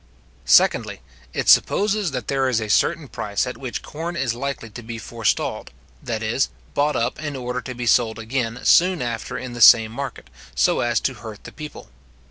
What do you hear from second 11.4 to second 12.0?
the people.